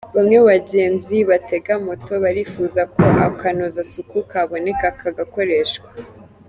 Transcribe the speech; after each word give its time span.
Bamwe 0.15 0.35
mu 0.39 0.45
bagenzi 0.51 1.15
batega 1.29 1.73
moto 1.87 2.13
barifuza 2.23 2.81
ko 2.93 3.03
akanozasuku 3.27 4.17
kaboneka 4.31 4.87
kagakoreshwa 4.99 5.89